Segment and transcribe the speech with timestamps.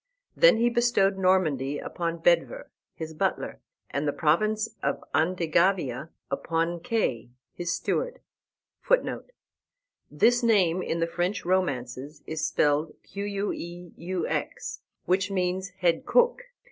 [0.35, 3.59] Then he bestowed Normandy upon Bedver, his butler,
[3.91, 8.19] and the province of Andegavia upon Kay, his steward,
[8.79, 9.29] [Footnote:
[10.09, 13.89] This name, in the French romances, is spelled Queux,
[15.05, 16.45] which means head cook.